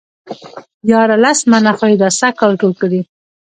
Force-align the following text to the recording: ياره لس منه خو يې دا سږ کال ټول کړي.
ياره 0.91 1.15
لس 1.23 1.39
منه 1.51 1.71
خو 1.77 1.85
يې 1.91 1.97
دا 2.01 2.09
سږ 2.19 2.33
کال 2.39 2.51
ټول 2.61 2.73
کړي. 2.81 3.01